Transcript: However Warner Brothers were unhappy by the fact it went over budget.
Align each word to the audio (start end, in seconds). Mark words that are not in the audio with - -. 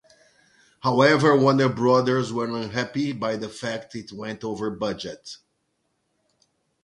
However 0.79 1.37
Warner 1.37 1.69
Brothers 1.69 2.33
were 2.33 2.45
unhappy 2.47 3.11
by 3.11 3.35
the 3.35 3.47
fact 3.49 3.93
it 3.93 4.11
went 4.11 4.43
over 4.43 4.71
budget. 4.71 5.37